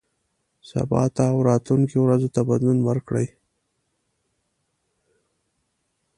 [0.69, 3.27] سبا ته او راتلونکو ورځو ته بدلون ورکړئ.